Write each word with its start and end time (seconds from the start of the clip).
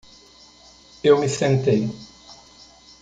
Eu 1.03 1.19
me 1.19 1.29
sentei. 1.29 1.87